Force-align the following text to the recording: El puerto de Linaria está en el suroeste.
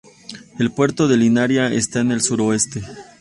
El 0.57 0.71
puerto 0.71 1.07
de 1.07 1.15
Linaria 1.15 1.71
está 1.71 1.99
en 1.99 2.11
el 2.11 2.21
suroeste. 2.21 2.81